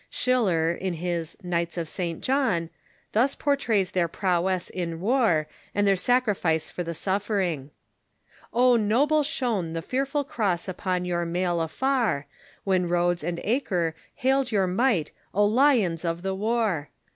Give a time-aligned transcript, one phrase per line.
[0.09, 2.21] Schiller, in his" Knights of St.
[2.21, 2.71] John,"
[3.11, 7.69] thus portrays their prowess in war and their sacrifice for the suffering:"
[8.51, 12.25] Oh, noble shone the fearful Cross upon your mail afar,
[12.63, 16.89] When Rhodes and Acre hailed your might, O lions of the war